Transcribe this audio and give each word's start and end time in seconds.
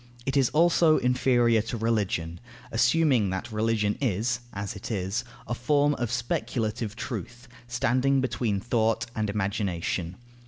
It 0.25 0.35
is 0.35 0.49
also 0.49 0.97
inferior 0.97 1.61
to 1.61 1.77
Religion, 1.77 2.39
assuming 2.71 3.29
that 3.29 3.51
religion 3.51 3.99
is 4.01 4.39
(as 4.51 4.75
it 4.75 4.89
is) 4.89 5.23
a 5.47 5.53
form 5.53 5.93
of 5.93 6.11
speculative 6.11 6.95
truth, 6.95 7.47
standing 7.67 8.19
between 8.19 8.59
thought 8.59 9.05
and 9.15 9.29
imagination. 9.29 10.15